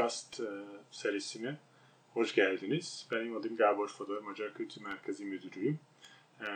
[0.00, 0.44] Podcast e,
[0.90, 1.56] serisine
[2.14, 3.06] hoş geldiniz.
[3.10, 5.78] Benim adım Gabor Fodor, Macar Kültür Merkezi Müdürüyüm.
[6.40, 6.46] E,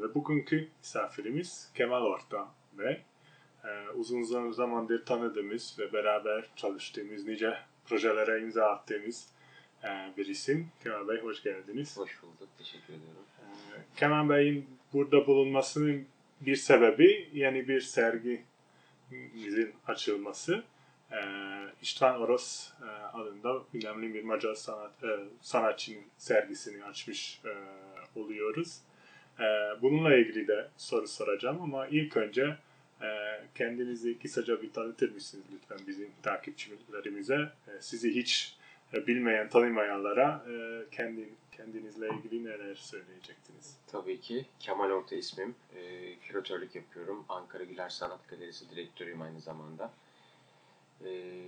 [0.00, 3.00] ve bugünkü misafirimiz Kemal Orta Bey.
[3.64, 9.28] E, uzun zamandır tanıdığımız ve beraber çalıştığımız nice projelere imza attığımız
[9.84, 10.68] e, bir isim.
[10.82, 11.96] Kemal Bey hoş geldiniz.
[11.96, 13.24] Hoş bulduk, teşekkür ediyorum.
[13.42, 16.06] E, Kemal Bey'in burada bulunmasının
[16.40, 18.44] bir sebebi yeni bir sergi
[19.10, 20.64] sergimizin açılması.
[21.12, 21.18] E,
[21.82, 25.08] İştvan Oros e, adında önemli bir Macar sanat, e,
[25.40, 27.52] sanatçının sergisini açmış e,
[28.20, 28.80] oluyoruz.
[29.40, 29.44] E,
[29.82, 32.56] bununla ilgili de soru soracağım ama ilk önce
[33.02, 33.08] e,
[33.54, 37.34] kendinizi kısaca bir tanıtır mısınız lütfen bizim takipçilerimize?
[37.68, 38.56] E, sizi hiç
[38.94, 43.76] e, bilmeyen, tanımayanlara e, kendin, kendinizle ilgili neler söyleyecektiniz?
[43.92, 44.46] Tabii ki.
[44.60, 45.54] Kemal Orta ismim.
[45.76, 47.24] E, küratörlük yapıyorum.
[47.28, 49.90] Ankara Güler Sanat Galerisi direktörüyüm aynı zamanda.
[51.04, 51.40] E,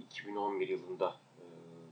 [0.00, 1.44] 2011 yılında e,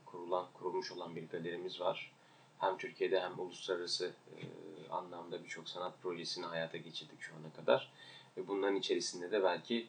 [0.06, 2.12] kurulan, kurulmuş olan bir galerimiz var.
[2.58, 4.42] Hem Türkiye'de hem uluslararası e,
[4.90, 7.92] anlamda birçok sanat projesini hayata geçirdik şu ana kadar.
[8.36, 9.86] Ve bunların içerisinde de belki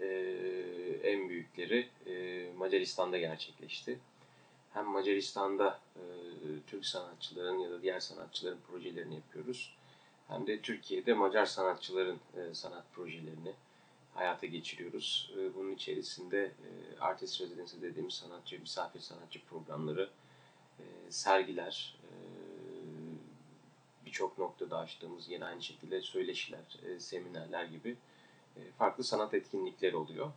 [0.00, 0.06] e,
[1.02, 1.88] en büyükleri
[2.56, 3.98] Macaristan'da gerçekleşti
[4.74, 5.80] hem Macaristan'da
[6.66, 9.76] Türk sanatçıların ya da diğer sanatçıların projelerini yapıyoruz.
[10.28, 12.18] Hem de Türkiye'de Macar sanatçıların
[12.52, 13.52] sanat projelerini
[14.14, 15.32] hayata geçiriyoruz.
[15.38, 20.10] E, bunun içerisinde e, Artist Residency dediğimiz sanatçı, misafir sanatçı programları,
[20.78, 22.10] e, sergiler, e,
[24.06, 27.96] birçok noktada açtığımız yine aynı şekilde söyleşiler, seminerler gibi
[28.78, 30.32] farklı sanat etkinlikleri oluyor.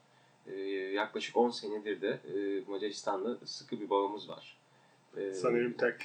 [0.47, 0.55] Ee,
[0.93, 4.57] yaklaşık 10 senedir de e, Macaristan'la sıkı bir bağımız var.
[5.17, 5.95] Ee, Sanırım tek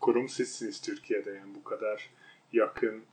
[0.00, 2.10] kurum sizsiniz Türkiye'de yani bu kadar
[2.52, 3.04] yakın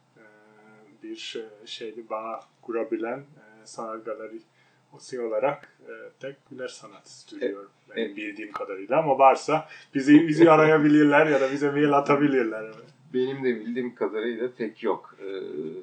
[1.03, 3.25] bir şeyli bağ kurabilen
[3.69, 4.39] sanat galeri
[5.19, 5.77] olarak
[6.19, 7.47] tek Güler Sanat Stüdyo
[7.89, 8.17] benim evet.
[8.17, 12.65] bildiğim kadarıyla ama varsa bizi bizi arayabilirler ya da bize mail atabilirler.
[13.13, 15.17] Benim de bildiğim kadarıyla pek yok.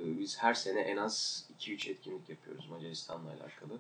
[0.05, 3.79] Biz her sene en az 2-3 etkinlik yapıyoruz Macaristan'la alakalı.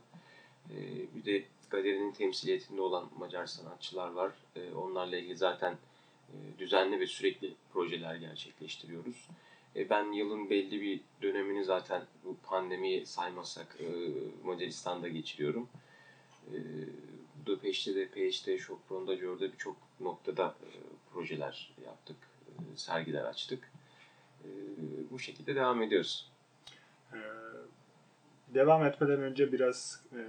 [0.70, 0.76] Ee,
[1.14, 4.32] bir de galerinin temsiliyetinde olan Macar sanatçılar var.
[4.56, 5.76] Ee, onlarla ilgili zaten
[6.28, 9.28] e, düzenli ve sürekli projeler gerçekleştiriyoruz.
[9.76, 13.86] Ee, ben yılın belli bir dönemini zaten bu pandemiyi saymazsak e,
[14.44, 15.68] Macaristan'da geçiriyorum.
[17.46, 20.68] Budapeşte de PHD, Şopron'da, Jor'da birçok noktada e,
[21.12, 22.16] projeler yaptık,
[22.76, 23.72] sergiler açtık.
[25.10, 26.30] Bu şekilde devam ediyoruz.
[27.12, 27.18] Ee,
[28.54, 30.20] devam etmeden önce biraz e,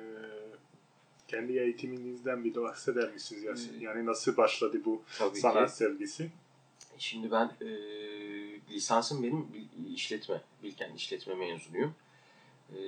[1.28, 3.44] kendi eğitiminizden bir bahseder misiniz?
[3.44, 5.76] Yani, yani nasıl başladı bu Tabii sanat ki.
[5.76, 6.30] sevgisi?
[6.98, 7.68] Şimdi ben e,
[8.70, 11.96] lisansım benim işletme, Bilkent işletme mezunuyum.
[12.76, 12.80] E,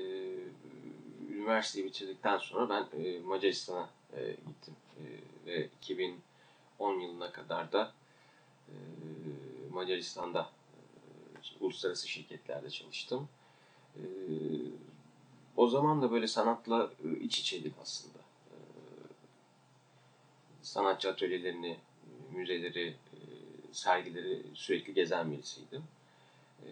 [1.30, 5.04] üniversiteyi bitirdikten sonra ben e, Macaristan'a e, gittim e,
[5.46, 7.94] ve 2010 yılına kadar da
[8.68, 8.74] e,
[9.72, 10.50] Macaristan'da
[11.62, 13.30] e, uluslararası şirketlerde çalıştım.
[13.96, 14.04] E,
[15.58, 18.18] o zaman da böyle sanatla ıı, iç içeydim aslında.
[18.18, 18.56] Ee,
[20.62, 21.78] sanatçı atölyelerini,
[22.32, 22.96] müzeleri,
[23.76, 25.84] sergileri sürekli gezen birisiydim.
[26.66, 26.70] Ee,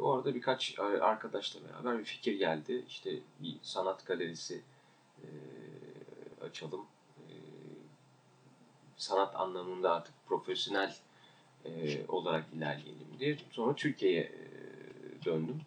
[0.00, 2.84] orada birkaç arkadaşla beraber bir fikir geldi.
[2.88, 4.60] İşte bir sanat galerisi
[6.40, 6.86] açalım.
[8.96, 10.96] Sanat anlamında artık profesyonel
[12.08, 13.38] olarak ilerleyelim diye.
[13.50, 14.32] Sonra Türkiye'ye
[15.24, 15.60] döndüm.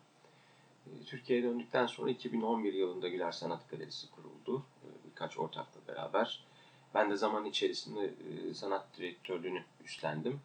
[1.06, 4.64] Türkiye'ye döndükten sonra 2011 yılında Güler Sanat Galerisi kuruldu.
[4.84, 6.44] Ee, birkaç ortakla beraber.
[6.94, 10.40] Ben de zaman içerisinde e, sanat direktörlüğünü üstlendim.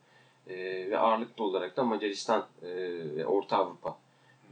[0.48, 2.68] Ee, ve ağırlıklı olarak da Macaristan e,
[3.16, 3.98] ve Orta Avrupa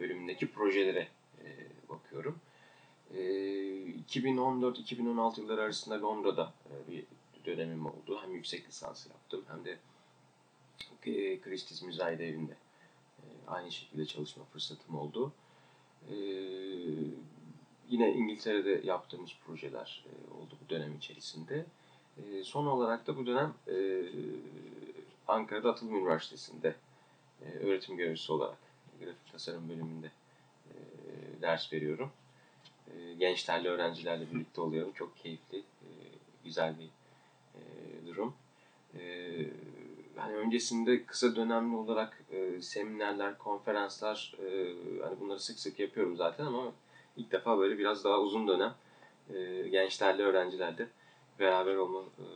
[0.01, 1.09] bölümündeki projelere
[1.45, 1.47] e,
[1.89, 2.39] bakıyorum.
[3.15, 6.53] 2014-2016 yılları arasında Londra'da
[6.89, 7.05] bir
[7.47, 8.21] dönemim oldu.
[8.23, 9.79] Hem yüksek lisans yaptım hem de
[11.43, 12.57] Christie's Müzayede evinde
[13.49, 15.33] aynı şekilde çalışma fırsatım oldu.
[16.11, 16.15] Ee,
[17.89, 21.67] yine İngiltere'de yaptığımız projeler e, oldu bu dönem içerisinde.
[22.19, 23.75] E, son olarak da bu dönem e,
[25.29, 26.75] Ankara'da Atılım Üniversitesi'nde
[27.43, 28.59] e, öğretim görevlisi olarak
[29.01, 30.11] grafik tasarım bölümünde
[30.71, 30.75] e,
[31.43, 32.11] ders veriyorum.
[32.95, 34.93] E, gençlerle, öğrencilerle birlikte oluyorum.
[34.93, 35.89] Çok keyifli, e,
[36.45, 36.89] güzel bir
[37.55, 37.63] e,
[38.07, 38.35] durum.
[38.99, 39.03] E,
[40.17, 46.47] hani öncesinde kısa dönemli olarak e, seminerler, konferanslar e, hani bunları sık sık yapıyorum zaten
[46.47, 46.73] ama
[47.17, 48.75] ilk defa böyle biraz daha uzun dönem
[49.35, 50.89] e, gençlerle, öğrencilerle
[51.41, 52.27] beraber olma e,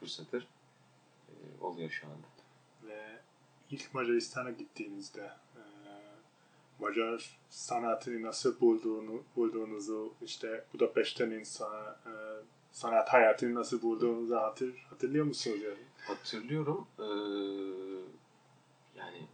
[0.00, 0.40] fırsatı e,
[1.66, 2.26] oluyor şu anda.
[2.82, 3.18] Ve
[3.70, 5.62] ilk Macaristan'a gittiğinizde e,
[6.78, 12.42] Macar sanatını nasıl bulduğunu, bulduğunuzu, işte Budapeşte'nin sa- e,
[12.72, 15.78] sanat hayatını nasıl bulduğunuzu hatır, hatırlıyor musunuz yani?
[16.08, 16.86] Hatırlıyorum.
[16.98, 17.02] Ee,
[18.98, 19.26] yani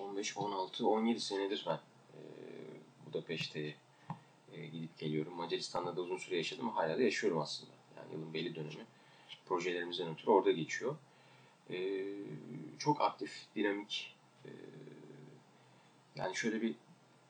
[0.00, 1.74] 15, 16, 17 senedir ben
[2.14, 2.20] e,
[3.06, 3.74] Budapeşte'ye
[4.52, 5.34] e, gidip geliyorum.
[5.34, 6.68] Macaristan'da da uzun süre yaşadım.
[6.68, 7.72] Hala da yaşıyorum aslında.
[7.96, 8.86] Yani yılın belli dönemi
[9.46, 10.96] projelerimizden ötürü orada geçiyor.
[11.70, 12.04] Ee,
[12.78, 14.16] çok aktif, dinamik.
[14.44, 14.50] e,
[16.16, 16.74] yani şöyle bir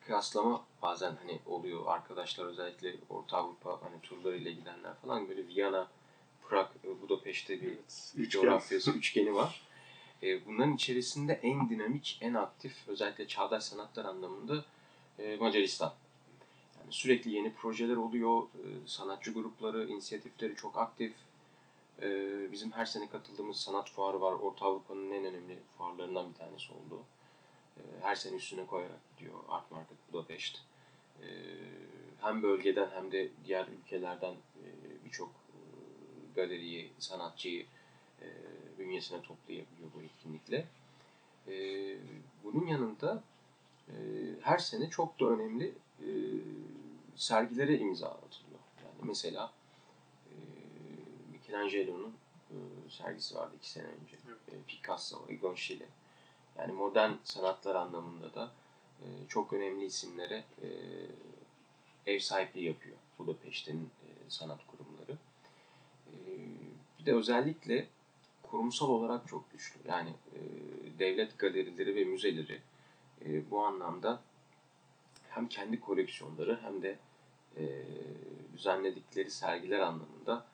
[0.06, 5.88] kıyaslama bazen hani oluyor arkadaşlar özellikle Orta Avrupa hani turlarıyla gidenler falan böyle Viyana,
[6.48, 7.72] Prag, e, Budapeşte bir
[8.16, 8.40] Üçgen.
[8.40, 9.62] coğrafyası, üçgeni var.
[10.22, 14.64] E, bunların içerisinde en dinamik, en aktif, özellikle çağdaş sanatlar anlamında
[15.18, 15.94] e, Macaristan.
[16.80, 21.12] Yani sürekli yeni projeler oluyor, e, sanatçı grupları, inisiyatifleri çok aktif.
[22.02, 22.08] E,
[22.52, 24.32] bizim her sene katıldığımız sanat fuarı var.
[24.32, 27.02] Orta Avrupa'nın en önemli fuarlarından bir tanesi oldu.
[27.76, 30.58] E, her sene üstüne koyarak gidiyor Art Market Budapest.
[31.22, 31.26] E,
[32.20, 34.66] hem bölgeden hem de diğer ülkelerden e,
[35.04, 35.58] birçok e,
[36.34, 37.66] galeriyi, sanatçıyı
[38.22, 38.26] e,
[38.78, 40.66] bünyesine toplayabiliyor bu etkinlikle.
[41.48, 41.54] E,
[42.44, 43.22] bunun yanında
[43.88, 43.94] e,
[44.40, 46.08] her sene çok da önemli e,
[47.16, 48.60] sergilere imza atılıyor.
[48.84, 49.52] Yani mesela
[51.56, 52.14] Michelangelo'nun
[52.50, 52.56] e,
[52.90, 54.16] sergisi vardı iki sene önce.
[54.48, 55.86] E, Picasso, Egon Schiele.
[56.58, 58.52] Yani modern sanatlar anlamında da
[59.00, 60.44] e, çok önemli isimlere
[62.06, 63.90] ev sahipliği yapıyor Budapeşte'nin
[64.28, 65.18] sanat kurumları.
[66.98, 67.86] Bir de özellikle
[68.42, 69.80] kurumsal olarak çok güçlü.
[69.88, 70.12] Yani
[70.98, 72.60] devlet galerileri ve müzeleri
[73.50, 74.20] bu anlamda
[75.28, 76.98] hem kendi koleksiyonları hem de
[78.52, 80.46] düzenledikleri sergiler anlamında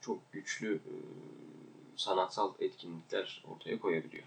[0.00, 0.94] çok güçlü e,
[1.96, 4.24] sanatsal etkinlikler ortaya koyabiliyor.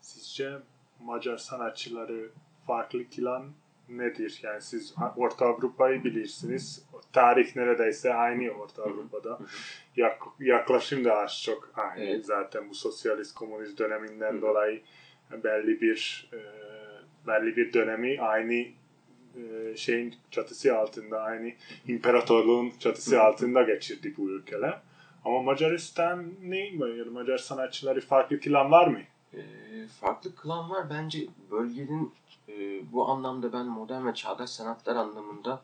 [0.00, 0.58] Sizce
[1.00, 2.30] Macar sanatçıları
[2.66, 3.46] farklı kılan
[3.88, 4.40] nedir?
[4.42, 6.84] Yani siz Orta Avrupa'yı bilirsiniz.
[7.12, 9.38] Tarih neredeyse aynı Orta Avrupa'da.
[9.96, 12.04] Yak, yaklaşım da az çok aynı.
[12.04, 12.26] Evet.
[12.26, 14.82] Zaten bu sosyalist komünist döneminden dolayı
[15.44, 16.40] belli bir e,
[17.26, 18.64] belli bir dönemi aynı
[19.76, 21.52] şeyin çatısı altında, aynı
[21.88, 24.80] imparatorluğun çatısı altında geçirdi bu ülkeler.
[25.24, 26.70] Ama Macaristan ne?
[27.12, 29.00] Macar sanatçıları farklı kılan var mı?
[29.34, 29.40] E,
[30.00, 30.90] farklı kılan var.
[30.90, 32.12] Bence bölgenin
[32.48, 35.62] e, bu anlamda ben modern ve çağdaş sanatlar anlamında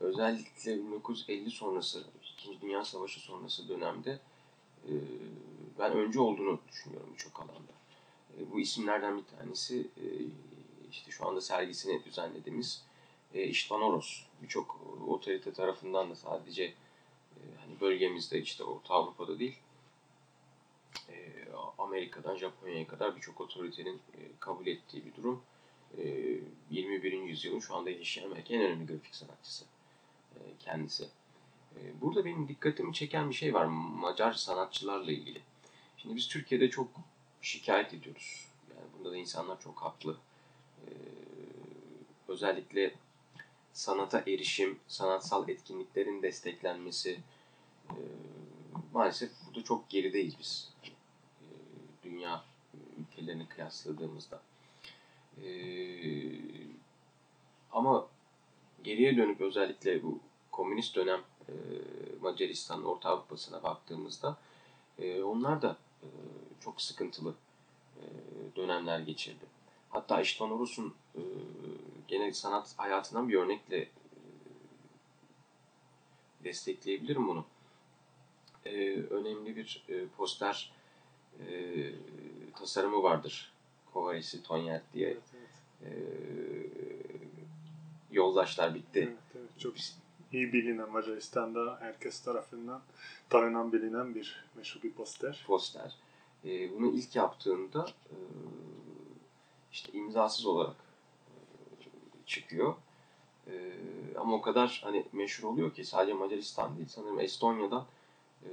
[0.00, 2.02] özellikle 1950 sonrası,
[2.32, 4.18] İkinci Dünya Savaşı sonrası dönemde
[4.84, 4.92] e,
[5.78, 7.72] ben önce olduğunu düşünüyorum birçok alanda.
[8.38, 10.06] E, bu isimlerden bir tanesi e,
[10.90, 12.82] işte şu anda sergisini düzenlediğimiz
[13.34, 14.22] e, İşvan Oros.
[14.42, 19.58] Birçok otorite tarafından da sadece e, hani bölgemizde işte Orta Avrupa'da değil
[21.08, 21.44] e,
[21.78, 25.42] Amerika'dan Japonya'ya kadar birçok otoritenin e, kabul ettiği bir durum.
[25.98, 26.04] E,
[26.70, 27.12] 21.
[27.12, 29.64] yüzyılın şu anda yaşayan belki en önemli grafik sanatçısı
[30.34, 31.08] e, kendisi.
[31.76, 35.40] E, burada benim dikkatimi çeken bir şey var Macar sanatçılarla ilgili.
[35.96, 36.88] Şimdi biz Türkiye'de çok
[37.42, 38.48] şikayet ediyoruz.
[38.70, 40.16] Yani bunda da insanlar çok haklı.
[40.88, 40.92] E,
[42.28, 42.94] özellikle
[43.72, 47.20] sanata erişim, sanatsal etkinliklerin desteklenmesi
[47.90, 47.98] e,
[48.92, 50.72] maalesef burada çok gerideyiz biz.
[50.84, 50.90] E,
[52.02, 52.44] dünya
[52.98, 54.40] ülkelerini kıyasladığımızda.
[55.44, 55.50] E,
[57.72, 58.06] ama
[58.84, 61.52] geriye dönüp özellikle bu komünist dönem e,
[62.20, 64.36] Macaristan, Orta Avrupa'sına baktığımızda
[64.98, 66.08] e, onlar da e,
[66.60, 67.34] çok sıkıntılı
[67.96, 68.02] e,
[68.56, 69.57] dönemler geçirdi.
[69.90, 71.20] Hatta İşvan Oros'un e,
[72.08, 73.88] genel sanat hayatından bir örnekle e,
[76.44, 77.44] destekleyebilirim bunu.
[78.64, 80.72] E, önemli bir e, poster
[81.40, 81.46] e,
[82.56, 83.52] tasarımı vardır.
[83.92, 85.08] Kovaresi Tonyert diye.
[85.10, 85.48] Evet, evet.
[85.82, 85.90] E,
[88.10, 89.00] yoldaşlar bitti.
[89.00, 89.60] Evet, evet.
[89.60, 89.74] Çok
[90.32, 92.82] iyi bilinen Macaristan'da herkes tarafından
[93.28, 95.44] tanınan bilinen bir meşhur bir poster.
[95.46, 95.96] poster.
[96.44, 98.16] E, bunu ilk yaptığında e,
[99.72, 100.76] işte imzasız olarak
[101.28, 101.34] e,
[102.26, 102.74] çıkıyor.
[103.46, 103.72] E,
[104.16, 107.86] ama o kadar hani meşhur oluyor ki sadece Macaristan değil sanırım Estonya'dan
[108.44, 108.48] e,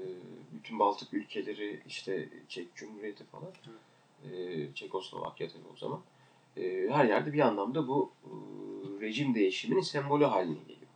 [0.54, 3.52] bütün Baltık ülkeleri işte Çek Cumhuriyeti falan
[4.32, 6.02] e, Çekoslovakya tabii o zaman
[6.58, 8.30] e, her yerde bir anlamda bu e,
[9.02, 10.92] rejim değişiminin sembolü haline geliyor.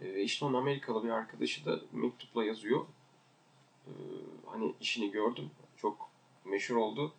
[0.00, 2.86] E, işte onun Amerikalı bir arkadaşı da mektupla yazıyor.
[3.86, 3.92] E,
[4.46, 5.50] hani işini gördüm.
[5.76, 6.08] Çok
[6.44, 7.12] meşhur oldu.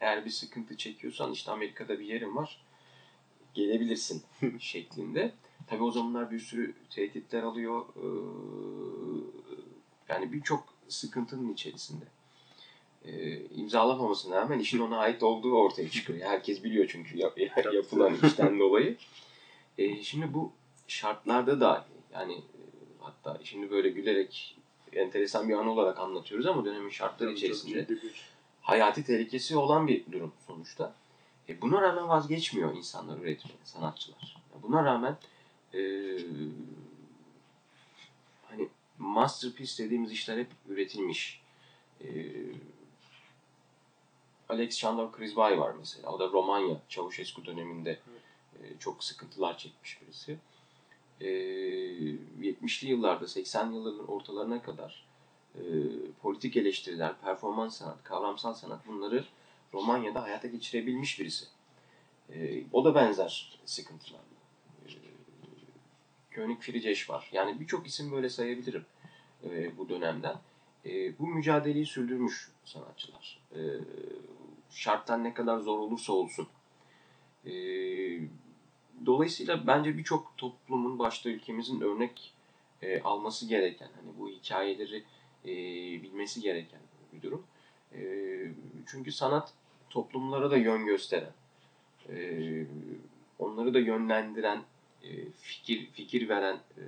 [0.00, 2.60] Eğer bir sıkıntı çekiyorsan işte Amerika'da bir yerim var.
[3.54, 4.22] Gelebilirsin
[4.58, 5.32] şeklinde.
[5.66, 7.84] Tabii o zamanlar bir sürü tehditler alıyor.
[7.96, 8.06] Ee,
[10.08, 12.04] yani birçok sıkıntının içerisinde.
[13.04, 16.18] e, imzalamamasına rağmen işin ona ait olduğu ortaya çıkıyor.
[16.20, 17.38] Herkes biliyor çünkü yap,
[17.74, 18.96] yapılan işten dolayı.
[19.78, 20.52] E, şimdi bu
[20.88, 22.42] şartlarda da yani
[23.00, 24.56] hatta şimdi böyle gülerek
[24.92, 27.86] enteresan bir an olarak anlatıyoruz ama dönemin şartları içerisinde
[28.62, 30.94] hayati tehlikesi olan bir durum sonuçta.
[31.48, 34.36] E buna rağmen vazgeçmiyor insanlar üretmeye, sanatçılar.
[34.62, 35.16] Buna rağmen
[35.74, 35.80] e,
[38.50, 41.42] hani masterpiece dediğimiz işler hep üretilmiş.
[42.04, 42.08] E,
[44.48, 46.12] Alexander Krizbay var mesela.
[46.12, 47.98] O da Romanya, Çavuşescu döneminde
[48.54, 50.38] e, çok sıkıntılar çekmiş birisi.
[51.20, 55.09] E, 70'li yıllarda, 80'li yılların ortalarına kadar
[55.54, 55.62] e,
[56.22, 59.24] politik eleştiriler, performans sanat, kavramsal sanat bunları
[59.74, 61.46] Romanya'da hayata geçirebilmiş birisi.
[62.34, 64.20] E, o da benzer sıkıntılar.
[64.86, 64.88] E,
[66.30, 67.28] König Friceş var.
[67.32, 68.84] Yani birçok isim böyle sayabilirim
[69.44, 70.36] e, bu dönemden.
[70.86, 73.40] E, bu mücadeleyi sürdürmüş sanatçılar.
[73.54, 73.60] E,
[74.70, 76.48] şarttan ne kadar zor olursa olsun.
[77.46, 77.52] E,
[79.06, 82.34] dolayısıyla bence birçok toplumun başta ülkemizin örnek
[82.82, 85.04] e, alması gereken, hani bu hikayeleri
[85.44, 85.52] e,
[86.02, 86.80] bilmesi gereken
[87.12, 87.44] bir durum.
[87.94, 88.00] E,
[88.86, 89.52] çünkü sanat
[89.90, 91.32] toplumlara da yön gösteren,
[92.08, 92.66] e,
[93.38, 94.62] onları da yönlendiren,
[95.02, 96.84] e, fikir fikir veren, e,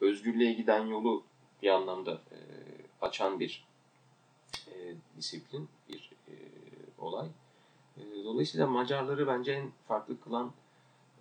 [0.00, 1.22] özgürlüğe giden yolu
[1.62, 2.38] bir anlamda e,
[3.00, 3.64] açan bir
[4.68, 6.34] e, disiplin, bir e,
[6.98, 7.28] olay.
[7.96, 10.52] E, dolayısıyla Macarları bence en farklı kılan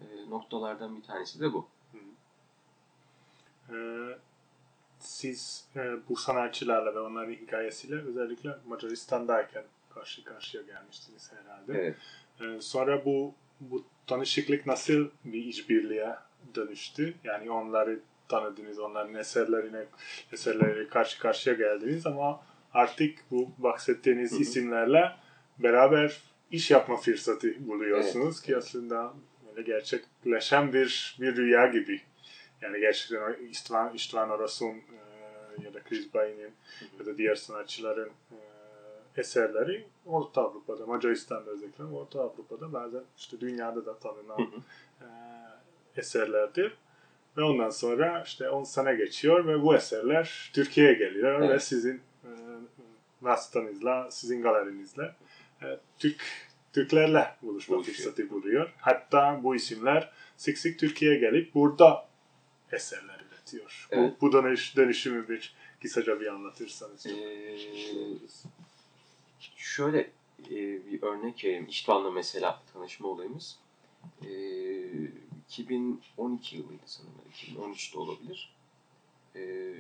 [0.01, 1.67] e, noktalardan bir tanesi de bu.
[3.69, 4.17] Ee,
[5.00, 5.79] siz e,
[6.10, 9.63] bu sanatçılarla ve onların hikayesiyle özellikle Macaristan'dayken
[9.94, 11.74] karşı karşıya gelmiştiniz herhalde.
[11.74, 11.96] Evet.
[12.41, 16.15] Ee, sonra bu bu tanışıklık nasıl bir işbirliğe
[16.56, 17.13] dönüştü?
[17.24, 19.86] Yani onları tanıdınız, onların eserlerine
[20.34, 22.41] eserleriyle karşı karşıya geldiniz ama
[22.74, 24.39] artık bu bahsettiğiniz Hı hı.
[24.39, 25.12] isimlerle
[25.60, 29.13] beraber iş yapma fırsatı buluyorsunuz Evet, ki aslında
[29.48, 32.01] böyle gerçekleşen bir bir rüya gibi.
[32.62, 36.54] Yani gerçekten o İstvan, İstvan Oros'un e, ya da Chris Bay'nin
[37.00, 38.38] ya da diğer sanatçıların e,
[39.18, 44.51] eserleri Orta Avrupa'da, Macaristan'da özellikle Orta Avrupa'da bazen işte dünyada da tanınan
[45.01, 45.06] e,
[45.98, 46.78] eserlerdir.
[47.38, 51.50] Ve ondan sonra işte 10 sene geçiyor ve bu eserler Türkiye'ye geliyor Evet.
[51.50, 52.32] ve sizin e,
[53.22, 55.16] vasıtanızla, sizin galerinizle
[55.62, 55.66] e,
[55.98, 56.22] Türk
[56.74, 57.98] Türklerle buluşma Buluşuyor.
[57.98, 58.74] fırsatı buluyor.
[58.78, 62.09] Hatta bu isimler sık sık Türkiye'ye gelip burada
[62.71, 63.88] eserler üretiyor.
[63.91, 64.13] Evet.
[64.21, 67.05] Bu, bu dönüş, dönüşümü bir kısaca bir anlatırsanız.
[67.05, 67.57] Ee.
[69.55, 69.99] Şöyle
[70.45, 70.55] e,
[70.91, 71.67] bir örnek vereyim.
[71.69, 73.59] İştvan'la mesela tanışma olayımız.
[74.21, 74.29] E,
[75.49, 77.13] 2012 yılıydı sanırım.
[77.33, 78.53] 2013'te olabilir.
[79.35, 79.73] E,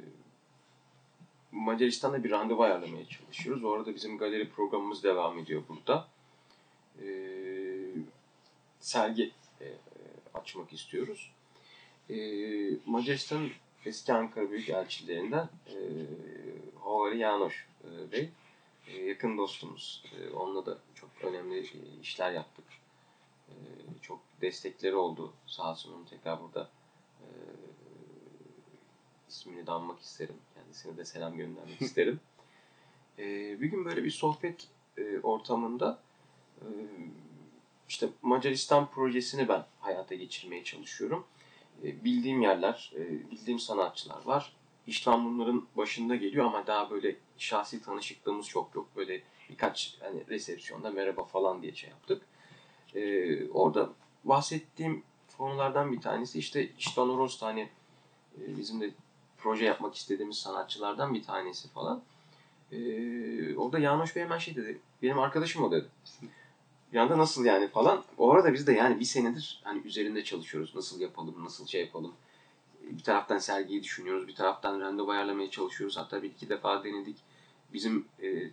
[1.51, 3.63] Macaristan'da bir randevu ayarlamaya çalışıyoruz.
[3.63, 6.07] Orada bizim galeri programımız devam ediyor burada.
[7.01, 7.07] E,
[8.79, 9.31] sergi
[9.61, 9.65] e,
[10.33, 11.31] açmak istiyoruz.
[12.09, 12.15] E,
[12.85, 13.49] Macaristan
[13.85, 15.75] eski Ankara Büyükelçilerinden e,
[16.75, 18.29] Hovari Janosch e, Bey
[18.87, 20.03] e, yakın dostumuz.
[20.19, 22.65] E, Onunla da çok önemli e, işler yaptık.
[23.49, 23.53] E,
[24.01, 25.33] Çok destekleri oldu.
[25.47, 26.69] Sağ olsun onu tekrar burada
[27.21, 27.25] e,
[29.29, 30.35] ismini de anmak isterim.
[30.55, 32.19] Kendisine de selam göndermek isterim.
[33.19, 33.23] E,
[33.61, 35.99] Bir gün böyle bir sohbet e, ortamında
[36.61, 36.67] e,
[37.89, 41.25] işte Macaristan projesini ben hayata geçirmeye çalışıyorum.
[41.83, 44.53] E, Bildiğim yerler, e, bildiğim sanatçılar var.
[44.87, 48.87] İşte bunların başında geliyor ama daha böyle şahsi tanışıklığımız çok yok.
[48.95, 52.21] Böyle birkaç hani resepsiyonda merhaba falan diye şey yaptık.
[52.95, 53.89] Ee, orada
[54.23, 55.03] bahsettiğim
[55.37, 57.69] konulardan bir tanesi işte İştan Oros hani
[58.41, 58.91] e, bizim de
[59.37, 62.01] proje yapmak istediğimiz sanatçılardan bir tanesi falan.
[62.71, 64.79] Ee, orada Yanoş Bey hemen şey dedi.
[65.01, 65.87] Benim arkadaşım o dedi.
[66.93, 68.03] Bir anda nasıl yani falan.
[68.17, 70.75] O arada biz de yani bir senedir hani üzerinde çalışıyoruz.
[70.75, 72.13] Nasıl yapalım, nasıl şey yapalım
[72.91, 75.97] bir taraftan sergiyi düşünüyoruz, bir taraftan randevu ayarlamaya çalışıyoruz.
[75.97, 77.17] Hatta bir iki defa denedik.
[77.73, 78.49] Bizim e, e,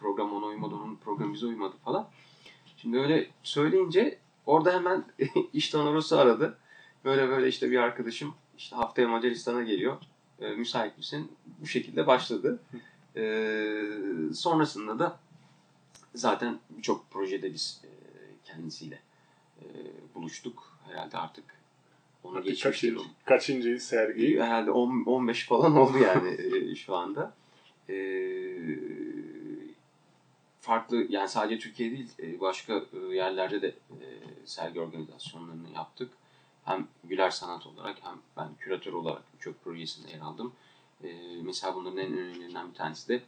[0.00, 2.08] program ona uymadı, onun programı bize uymadı falan.
[2.76, 5.04] Şimdi öyle söyleyince orada hemen
[5.52, 6.58] işten orası aradı.
[7.04, 9.96] Böyle böyle işte bir arkadaşım işte haftaya Macaristan'a geliyor.
[10.40, 11.32] E, müsait misin?
[11.60, 12.62] Bu şekilde başladı.
[13.16, 13.22] E,
[14.34, 15.18] sonrasında da
[16.14, 17.88] zaten birçok projede biz e,
[18.44, 19.00] kendisiyle
[19.62, 19.64] e,
[20.14, 20.78] buluştuk.
[20.88, 21.44] Herhalde artık
[22.24, 22.94] onu Artık geçmiştir.
[22.94, 24.40] kaçıncı, kaçıncı sergi?
[24.40, 26.28] Herhalde 10, 15 falan oldu yani
[26.70, 27.34] e, şu anda.
[30.60, 32.08] Farklı yani sadece Türkiye değil
[32.40, 33.74] başka yerlerde de
[34.44, 36.10] sergi organizasyonlarını yaptık.
[36.64, 40.52] Hem Güler Sanat olarak hem ben küratör olarak birçok projesinde yer aldım.
[41.42, 43.22] Mesela bunların en önemlilerinden bir tanesi de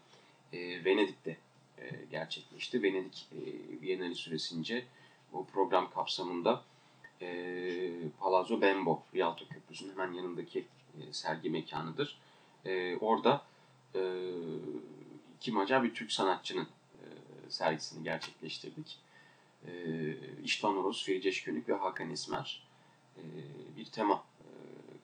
[0.84, 1.36] Venedik'te
[1.82, 2.82] e, gerçekleşti.
[2.82, 3.28] Venedik
[3.82, 4.84] e, süresince
[5.32, 6.62] bu program kapsamında
[7.22, 10.64] e, Palazzo Bembo, Rialto Köprüsü'nün hemen yanındaki
[11.00, 12.18] e, sergi mekanıdır.
[12.64, 13.44] E, orada
[15.36, 16.68] iki Macar bir Türk sanatçının
[17.48, 18.98] sergisini gerçekleştirdik.
[19.66, 19.72] E,
[20.44, 22.62] İşvan Oros, Fericeş Könük ve Hakan Esmer
[23.76, 24.24] bir tema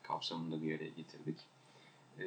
[0.03, 1.37] kapsamında bir araya getirdik.
[2.19, 2.25] E,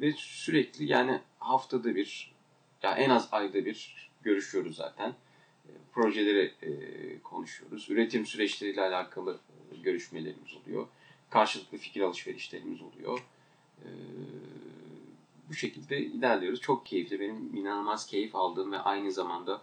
[0.00, 2.31] ve sürekli yani haftada bir,
[2.82, 5.08] ya en az ayda bir görüşüyoruz zaten.
[5.68, 6.72] E, projeleri e,
[7.22, 7.90] konuşuyoruz.
[7.90, 9.38] Üretim süreçleriyle alakalı
[9.72, 10.86] e, görüşmelerimiz oluyor.
[11.30, 13.22] Karşılıklı fikir alışverişlerimiz oluyor.
[15.48, 16.60] Bu şekilde ilerliyoruz.
[16.60, 17.20] Çok keyifli.
[17.20, 19.62] Benim inanılmaz keyif aldığım ve aynı zamanda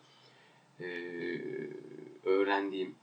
[2.25, 2.95] öğrendiğim,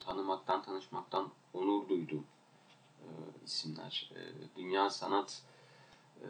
[0.00, 2.26] tanımaktan, tanışmaktan onur duyduğum
[3.46, 4.10] isimler.
[4.56, 5.42] Dünya sanat
[6.22, 6.28] e,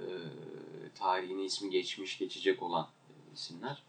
[0.95, 3.83] tarihine ismi geçmiş, geçecek olan e, isimler.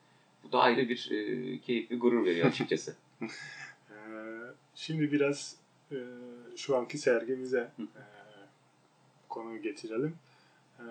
[0.43, 2.95] Bu da ayrı bir e, keyif ve gurur veriyor açıkçası.
[3.21, 3.25] Ee,
[4.75, 5.55] Şimdi biraz
[5.91, 5.97] e,
[6.55, 8.03] şu anki sergimize e,
[9.29, 10.15] konuyu getirelim.
[10.79, 10.83] E,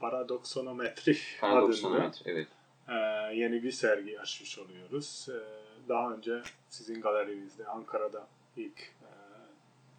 [0.00, 2.48] Paradoksonometri adında evet.
[2.88, 2.94] e,
[3.34, 5.28] yeni bir sergi açmış oluyoruz.
[5.28, 5.38] E,
[5.88, 8.26] Daha önce sizin galerinizde Ankara'da
[8.56, 9.08] ilk e,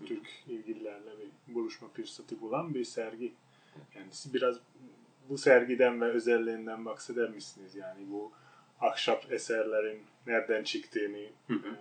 [0.06, 3.34] Türk ilgililerle bir buluşma fırsatı bulan bir sergi.
[3.96, 4.56] Yani siz biraz
[5.30, 7.76] bu sergiden ve özelliğinden bahseder misiniz?
[7.76, 8.32] Yani bu
[8.82, 11.68] ahşap eserlerin nereden çıktığını, Hı hı.
[11.68, 11.76] e,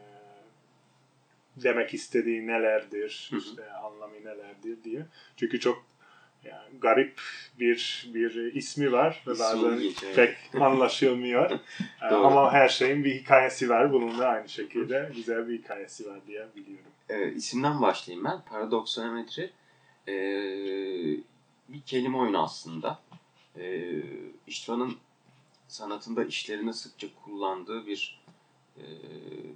[1.57, 3.41] demek istediği nelerdir, Hı hı.
[3.41, 5.07] işte anlamı nelerdir diye.
[5.37, 5.85] Çünkü çok
[6.45, 7.21] yani garip
[7.61, 10.17] bir bir ismi var ve İsmi bazen evet.
[10.17, 11.51] pek anlaşılmıyor.
[12.03, 12.07] E.
[12.07, 13.93] Ama her şeyin bir hikayesi var.
[13.93, 16.91] Bunun da aynı şekilde güzel bir hikayesi var diye biliyorum.
[17.09, 18.41] Evet, isimden başlayayım ben.
[18.41, 19.51] Paradoksonometri
[20.09, 20.15] e,
[21.73, 23.03] bir kelime oyunu aslında.
[23.57, 23.93] E,
[24.47, 24.97] İştvan'ın
[25.69, 28.21] sanatında işlerinde sıkça kullandığı bir
[28.77, 28.85] e,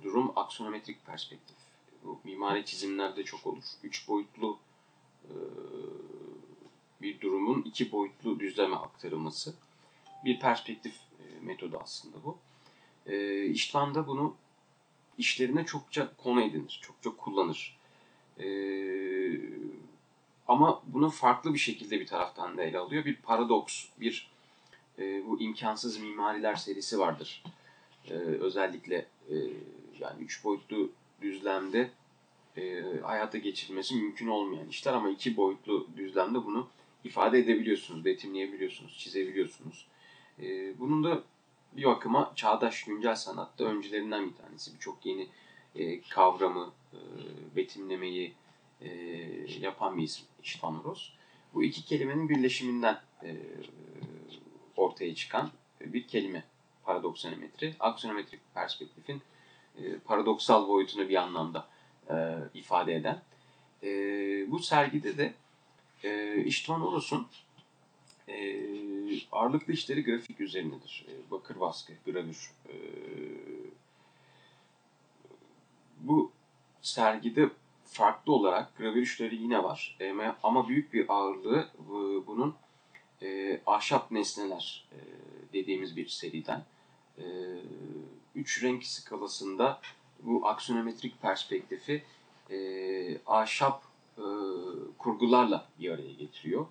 [0.03, 1.57] durum aksonometrik perspektif.
[2.05, 3.65] Bu mimari çizimlerde çok olur.
[3.83, 4.59] Üç boyutlu
[5.25, 5.33] e,
[7.03, 9.55] bir durumun iki boyutlu düzleme aktarılması.
[10.25, 12.39] Bir perspektif e, metodu aslında bu.
[13.07, 14.37] E, İştvan da bunu
[15.19, 17.77] işlerine çokça konu edinir, çokça kullanır.
[18.39, 18.45] Ee,
[20.49, 23.05] ama bunu farklı bir şekilde bir taraftan da ele alıyor.
[23.05, 24.31] Bir paradoks, bir
[24.99, 27.43] e, bu imkansız mimariler serisi vardır.
[28.11, 28.97] Ee, özellikle
[29.31, 29.35] e,
[30.01, 30.91] yani üç boyutlu
[31.23, 31.91] düzlemde
[32.57, 36.69] e, hayata geçirilmesi mümkün olmayan işler ama iki boyutlu düzlemde bunu
[37.05, 39.87] ifade edebiliyorsunuz, betimleyebiliyorsunuz, çizebiliyorsunuz.
[40.43, 41.23] Ee, bunun da
[41.73, 44.75] bir bakıma çağdaş güncel sanatta öncülerinden bir tanesi.
[44.75, 45.27] Birçok yeni
[45.75, 46.99] e, kavramı, e,
[47.57, 48.33] betimlemeyi
[48.81, 48.89] e,
[49.61, 51.11] yapan bir isim İşvan Oros.
[51.55, 53.37] Bu iki kelimenin birleşiminden e,
[54.77, 56.45] ortaya çıkan bir kelime
[56.85, 57.75] paradoksonometri.
[57.81, 59.23] Aksonometrik perspektifin
[59.79, 61.69] e, paradoksal boyutunu bir anlamda
[62.11, 62.15] e,
[62.55, 63.23] ifade eden.
[63.83, 63.89] E,
[64.51, 65.35] bu sergide de
[66.05, 67.27] e, İşvan Oros'un
[68.29, 68.57] e,
[69.33, 71.07] ağırlıklı işleri grafik üzerinedir.
[71.09, 72.53] E, bakır baskı, gravür.
[72.69, 72.75] E,
[76.01, 76.33] bu
[76.83, 77.51] sergide
[77.95, 79.97] farklı olarak gravür işleri yine var.
[80.01, 82.55] E, ama büyük bir ağırlığı bu- bunun
[83.23, 84.99] e, ahşap nesneler e,
[85.53, 86.65] dediğimiz bir seriden.
[87.19, 87.25] E,
[88.35, 89.81] üç renk skalasında
[90.23, 92.03] bu aksonometrik perspektifi
[92.51, 92.57] e,
[93.27, 93.83] ahşap
[94.19, 94.25] e,
[94.99, 96.67] kurgularla bir araya getiriyor.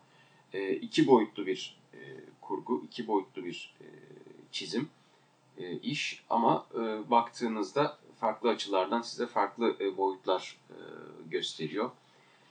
[0.53, 1.99] E, iki boyutlu bir e,
[2.41, 3.86] kurgu, iki boyutlu bir e,
[4.51, 4.89] çizim,
[5.57, 10.77] e, iş ama e, baktığınızda farklı açılardan size farklı e, boyutlar e,
[11.34, 11.91] gösteriyor.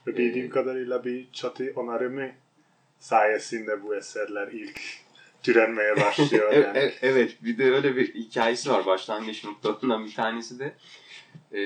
[0.07, 2.29] Ve bildiğim Ee, kadarıyla bir çatı onarımı
[2.99, 4.81] sayesinde bu eserler ilk
[5.43, 6.51] türenmeye başlıyor.
[6.53, 6.77] Evet, yani.
[6.77, 10.75] evet, evet, bir de öyle bir hikayesi var başlangıç noktalarından bir tanesi de
[11.57, 11.63] e,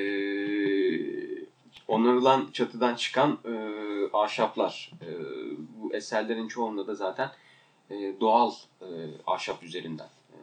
[1.88, 3.54] onarılan çatıdan çıkan e,
[4.14, 4.92] ahşaplar.
[5.02, 5.10] E,
[5.78, 7.32] bu eserlerin çoğunda da zaten
[7.90, 8.52] e, doğal
[8.82, 8.88] e,
[9.28, 10.38] ahşap üzerinden e,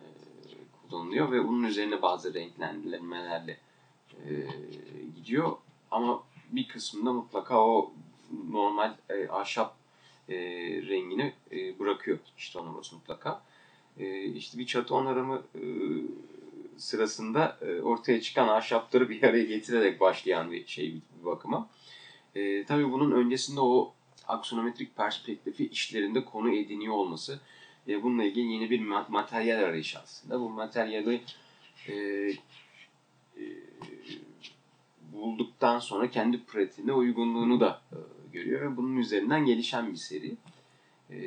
[0.88, 3.58] kullanılıyor ve bunun üzerine bazı renklendirmelerle
[4.26, 4.30] e,
[5.16, 5.52] gidiyor.
[5.90, 6.22] Ama
[6.56, 7.92] bir kısmında mutlaka o
[8.50, 9.76] normal e, ahşap
[10.28, 10.34] e,
[10.88, 13.42] rengini e, bırakıyor işte orası mutlaka.
[13.98, 15.62] E, işte bir çatı onarımı e,
[16.76, 21.68] sırasında e, ortaya çıkan ahşapları bir araya getirerek başlayan bir şey bir bakıma.
[22.34, 23.94] E, tabii bunun öncesinde o
[24.28, 27.40] aksonometrik perspektifi işlerinde konu ediniyor olması
[27.88, 30.40] ve bununla ilgili yeni bir ma- materyal arayışı aslında.
[30.40, 31.20] Bu materyali
[31.88, 33.42] e, e,
[35.14, 37.98] bulduktan sonra kendi pratiğine uygunluğunu da e,
[38.32, 40.36] görüyor ve bunun üzerinden gelişen bir seri.
[41.10, 41.18] E,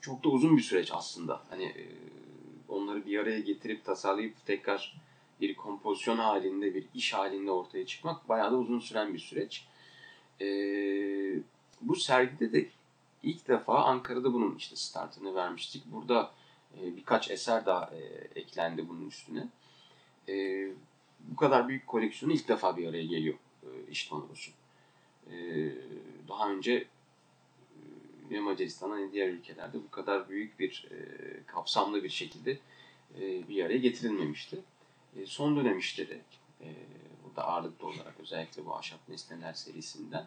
[0.00, 1.42] çok da uzun bir süreç aslında.
[1.50, 1.86] Hani e,
[2.68, 5.00] onları bir araya getirip tasarlayıp tekrar
[5.40, 9.66] bir kompozisyon halinde, bir iş halinde ortaya çıkmak bayağı da uzun süren bir süreç.
[11.80, 12.68] Bu sergide de
[13.22, 15.82] ilk defa Ankara'da bunun işte startını vermiştik.
[15.92, 16.30] Burada
[16.76, 17.90] birkaç eser daha
[18.34, 19.48] eklendi bunun üstüne.
[21.20, 24.54] Bu kadar büyük koleksiyonu ilk defa bir araya geliyor e, İştvan Oros'un.
[25.32, 25.36] E,
[26.28, 26.86] daha önce
[28.30, 30.96] ne Macaristan'da ne diğer ülkelerde bu kadar büyük bir e,
[31.46, 32.58] kapsamlı bir şekilde
[33.20, 34.58] e, bir araya getirilmemişti.
[35.16, 36.20] E, son dönem işleri
[36.60, 36.74] e,
[37.24, 40.26] burada ağırlıklı olarak özellikle bu ahşap nesneler serisinden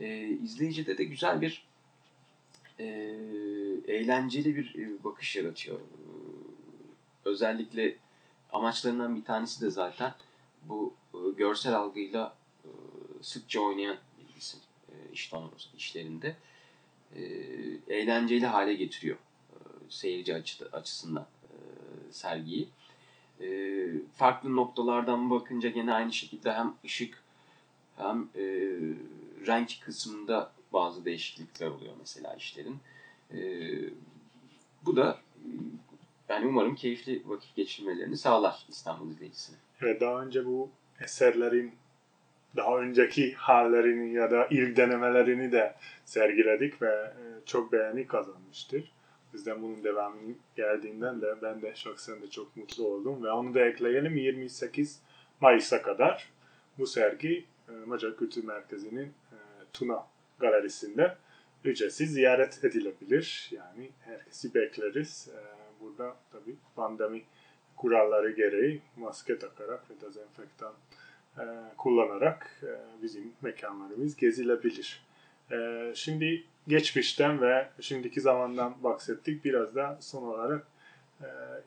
[0.00, 1.66] e, izleyicide de güzel bir
[2.78, 2.84] e,
[3.88, 5.80] eğlenceli bir e, bakış yaratıyor.
[5.80, 5.82] E,
[7.24, 7.96] özellikle
[8.56, 10.14] amaçlarından bir tanesi de zaten
[10.62, 12.68] bu e, görsel algıyla e,
[13.22, 16.36] sıkça oynayan bir isim e, Orası işlerinde
[17.88, 19.16] eğlenceli hale getiriyor
[19.88, 21.26] seyirci açı, açısından
[22.10, 22.68] sergiyi.
[24.14, 27.22] Farklı noktalardan bakınca gene aynı şekilde hem ışık
[27.96, 28.28] hem
[29.46, 32.78] renk kısmında bazı değişiklikler oluyor mesela işlerin.
[34.82, 35.18] Bu da
[36.28, 39.56] yani umarım keyifli vakit geçirmelerini sağlar İstanbul izleyicisine.
[39.82, 41.72] Evet daha önce bu eserlerin
[42.56, 48.92] daha önceki hallerini ya da ilk denemelerini de sergiledik ve e, çok beğeni kazanmıştır.
[49.34, 50.16] Bizden bunun devamı
[50.56, 55.00] geldiğinden de ben de şahsen de çok mutlu oldum ve onu da ekleyelim 28
[55.40, 56.28] Mayıs'a kadar
[56.78, 59.36] bu sergi e, Macar Kültür Merkezi'nin e,
[59.72, 60.06] Tuna
[60.38, 61.16] Galerisi'nde
[61.64, 63.50] ücretsiz ziyaret edilebilir.
[63.52, 65.28] Yani herkesi bekleriz.
[65.98, 67.22] Burada tabii pandemi
[67.76, 70.72] kuralları gereği maske takarak ve dezenfektan
[71.76, 72.62] kullanarak
[73.02, 75.06] bizim mekanlarımız gezilebilir.
[75.94, 79.44] Şimdi geçmişten ve şimdiki zamandan bahsettik.
[79.44, 80.66] Biraz da son olarak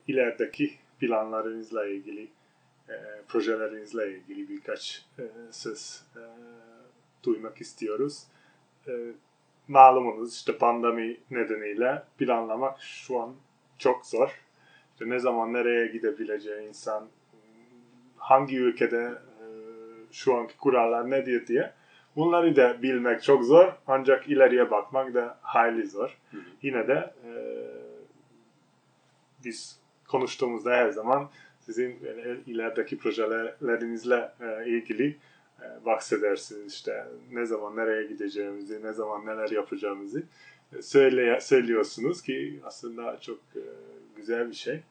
[0.07, 2.27] ilerideki planlarınızla ilgili,
[3.27, 5.05] projelerinizle ilgili birkaç
[5.51, 6.03] söz
[7.23, 8.23] duymak istiyoruz.
[9.67, 13.35] Malumunuz işte pandemi nedeniyle planlamak şu an
[13.79, 14.39] çok zor.
[14.93, 17.07] İşte ne zaman nereye gidebileceği insan,
[18.17, 19.13] hangi ülkede
[20.11, 21.73] şu anki kurallar nedir diye.
[22.15, 26.17] Bunları da bilmek çok zor ancak ileriye bakmak da hayli zor.
[26.31, 26.41] Hı hı.
[26.61, 27.31] Yine de e,
[29.45, 35.17] biz konuştuğumuzda her zaman sizin e, ilerideki projelerinizle e, ilgili
[35.61, 36.73] e, bahsedersiniz.
[36.73, 40.23] İşte ne zaman nereye gideceğimizi, ne zaman neler yapacağımızı e,
[40.81, 43.63] söyle, söylüyorsunuz ki aslında çok e,
[44.15, 44.81] güzel bir şey.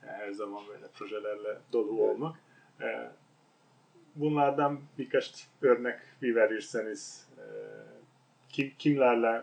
[0.00, 2.36] Her zaman böyle projelerle dolu olmak.
[2.80, 3.10] E,
[4.14, 7.44] bunlardan birkaç örnek bir verirseniz e,
[8.48, 9.42] kim, kimlerle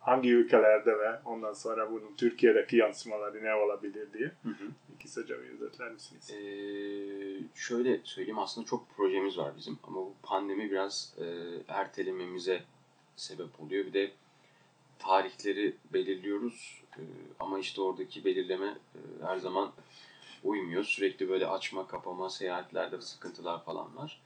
[0.00, 4.64] hangi ülkelerde ve ondan sonra bunun Türkiye'deki yansımaları ne olabilir diye Hı hı.
[5.02, 6.30] kısaca bir özetler misiniz?
[6.30, 11.24] Ee, şöyle söyleyeyim aslında çok projemiz var bizim ama bu pandemi biraz e,
[11.68, 12.62] ertelememize
[13.16, 13.86] sebep oluyor.
[13.86, 14.10] Bir de
[15.02, 17.02] tarihleri belirliyoruz e,
[17.40, 19.72] ama işte oradaki belirleme e, her zaman
[20.44, 20.84] uymuyor.
[20.84, 24.20] Sürekli böyle açma kapama seyahatlerde sıkıntılar falan var.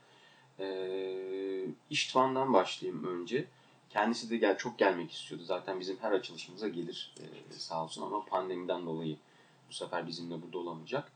[0.59, 3.45] E, İştvan'dan başlayayım önce.
[3.89, 5.43] Kendisi de gel çok gelmek istiyordu.
[5.45, 9.17] Zaten bizim her açılışımıza gelir e, sağ olsun ama pandemiden dolayı
[9.69, 11.11] bu sefer bizimle burada olamayacak.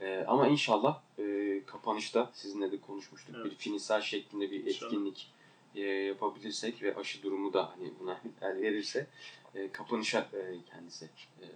[0.00, 3.34] E, ama inşallah e, kapanışta sizinle de konuşmuştuk.
[3.38, 3.44] Evet.
[3.44, 5.30] Bir finisaj şeklinde bir etkinlik
[5.74, 9.06] e, yapabilirsek ve aşı durumu da hani buna el verirse
[9.54, 11.04] e, kapanışa e, kendisi
[11.42, 11.46] e,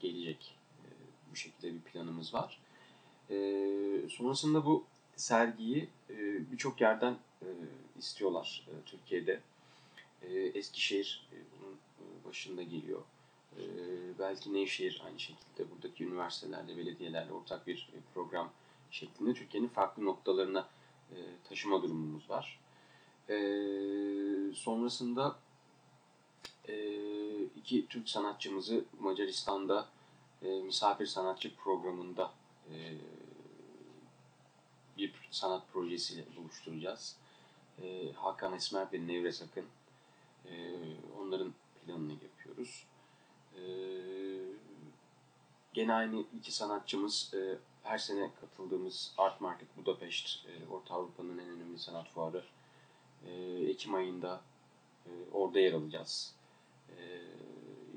[0.00, 0.56] gelecek.
[1.30, 2.60] Bu şekilde bir planımız var.
[4.08, 4.84] Sonrasında bu
[5.16, 5.88] sergiyi
[6.52, 7.16] birçok yerden
[7.98, 9.40] istiyorlar Türkiye'de.
[10.54, 11.78] Eskişehir bunun
[12.24, 13.02] başında geliyor.
[14.18, 18.52] Belki Nevşehir aynı şekilde buradaki üniversitelerle, belediyelerle ortak bir program
[18.90, 20.68] şeklinde Türkiye'nin farklı noktalarına
[21.48, 22.58] taşıma durumumuz var.
[23.28, 23.36] E,
[24.54, 25.36] sonrasında
[26.68, 26.74] e,
[27.44, 29.88] iki Türk sanatçımızı Macaristan'da
[30.42, 32.32] e, misafir sanatçı programında
[32.72, 32.76] e,
[34.98, 37.16] bir sanat projesiyle buluşturacağız.
[37.82, 39.64] E, Hakan Esmer ve Nevre Sakın.
[40.46, 40.76] E,
[41.20, 42.86] onların planını yapıyoruz.
[43.54, 43.62] E,
[45.74, 51.48] gene aynı iki sanatçımız e, her sene katıldığımız Art Market Budapest, e, Orta Avrupa'nın en
[51.48, 52.44] önemli sanat fuarı.
[53.26, 53.32] E,
[53.70, 54.40] Ekim ayında
[55.06, 56.34] e, orada yer alacağız.
[56.88, 57.20] E,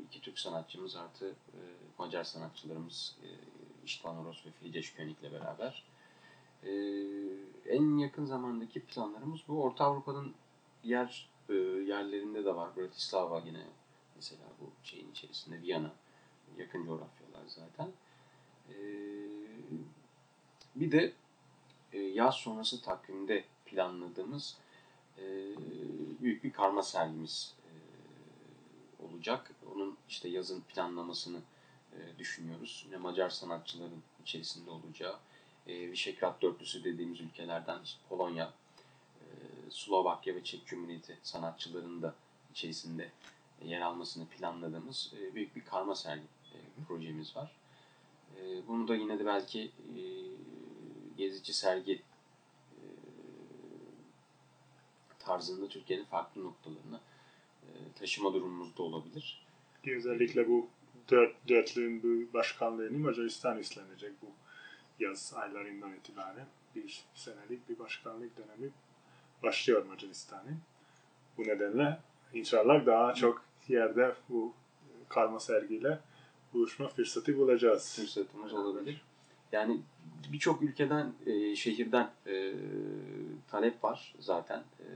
[0.06, 1.60] iki Türk sanatçımız artı e,
[1.98, 3.28] Macar sanatçılarımız e,
[3.86, 5.84] İştvan Oros ve Frideş König'le beraber.
[6.64, 6.72] E,
[7.66, 9.64] en yakın zamandaki planlarımız bu.
[9.64, 10.34] Orta Avrupa'nın
[10.84, 11.30] diğer
[11.88, 12.78] yerlerinde de var.
[12.78, 13.64] Bratislava yine
[14.20, 15.92] Mesela bu şeyin içerisinde Viyana,
[16.58, 17.92] yakın coğrafyalar zaten.
[18.70, 18.76] Ee,
[20.76, 21.14] bir de
[22.14, 24.58] yaz sonrası takvimde planladığımız
[26.22, 27.74] büyük bir karma sergimiz e,
[29.04, 29.52] olacak.
[29.76, 31.40] Onun işte yazın planlamasını
[31.94, 32.84] e, düşünüyoruz.
[32.86, 35.16] Yine Macar sanatçıların içerisinde olacağı,
[35.68, 38.54] e, Visegrad Dörtlüsü dediğimiz ülkelerden işte Polonya,
[39.20, 39.26] e,
[39.70, 42.16] Slovakya ve Çek Cumhuriyeti sanatçılarının da
[42.52, 43.10] içerisinde
[43.66, 47.52] yer almasını planladığımız e, büyük bir karma sergi e, projemiz var.
[48.38, 50.02] E, bunu da yine de belki e,
[51.18, 51.94] gezici sergi
[52.72, 52.84] e,
[55.30, 57.00] tarzında Türkiye'nin farklı noktalarına
[57.64, 57.68] e,
[58.00, 59.46] taşıma durumumuz da olabilir.
[59.84, 60.68] Ki özellikle bu
[61.12, 64.28] dört, dörtlüğün bu başkanlığını Macaristan üstlenecek bu
[65.04, 66.46] yaz aylarından itibaren.
[66.76, 68.72] Bir senelik bir başkanlık dönemi
[69.44, 70.58] başlıyor Macaristan'ın.
[71.38, 72.00] Bu nedenle
[72.34, 74.54] inşallah daha çok yerde bu
[75.10, 76.00] karma sergiyle
[76.54, 77.96] buluşma fırsatı bulacağız.
[77.96, 79.02] Fırsatımız olabilir.
[79.52, 79.82] Yani
[80.32, 82.54] birçok ülkeden, e, şehirden e,
[83.48, 84.60] talep var zaten.
[84.60, 84.88] E,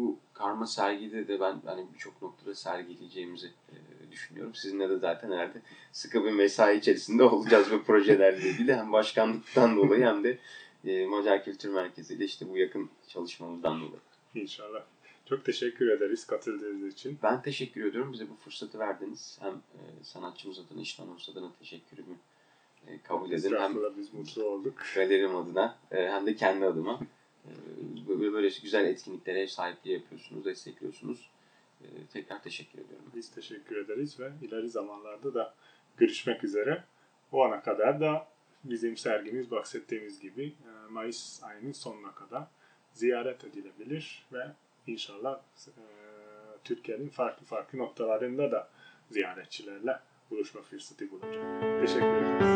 [0.00, 3.76] bu karma sergide de ben hani birçok noktada sergileyeceğimizi e,
[4.12, 4.54] düşünüyorum.
[4.54, 8.74] Sizinle de zaten herhalde sıkı bir mesai içerisinde olacağız bu projelerle ilgili.
[8.74, 10.38] Hem başkanlıktan dolayı hem de
[10.84, 14.00] e, Macar Kültür Merkezi ile işte bu yakın çalışmamızdan dolayı.
[14.34, 14.82] İnşallah.
[15.26, 17.18] Çok teşekkür ederiz katıldığınız için.
[17.22, 18.12] Ben teşekkür ediyorum.
[18.12, 19.38] Bize bu fırsatı verdiniz.
[19.40, 22.16] Hem e, sanatçımız adına, İşman Oğuz adına teşekkürümü
[22.86, 23.54] e, kabul edin.
[23.58, 24.74] Hem biz mutlu olduk.
[24.94, 27.00] galerim adına e, hem de kendi adıma.
[27.46, 27.52] E,
[28.32, 31.30] böyle, güzel etkinliklere sahipliği yapıyorsunuz, destekliyorsunuz.
[31.82, 33.06] E, tekrar teşekkür ediyorum.
[33.14, 35.54] Biz teşekkür ederiz ve ileri zamanlarda da
[35.96, 36.84] görüşmek üzere.
[37.32, 38.26] O ana kadar da
[38.64, 42.46] bizim sergimiz bahsettiğimiz gibi e, Mayıs ayının sonuna kadar
[42.92, 44.46] ziyaret edilebilir ve
[44.86, 45.72] inşallah e,
[46.64, 48.68] Türkiye'nin farklı farklı noktalarında da
[49.10, 49.98] ziyaretçilerle
[50.30, 51.62] buluşma fırsatı bulacak.
[51.80, 52.49] Teşekkür ederiz.